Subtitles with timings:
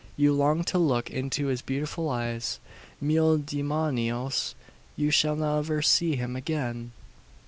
[0.17, 2.59] You long to look into his beautiful eyes.
[2.99, 4.55] Mil demonios!
[4.97, 6.91] you shall never see them again!"